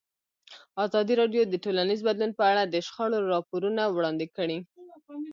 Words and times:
ازادي 0.85 1.13
راډیو 1.21 1.43
د 1.47 1.55
ټولنیز 1.63 1.99
بدلون 2.07 2.31
په 2.39 2.43
اړه 2.51 2.63
د 2.65 2.75
شخړو 2.87 3.29
راپورونه 3.33 3.81
وړاندې 3.95 4.25
کړي. 4.35 4.57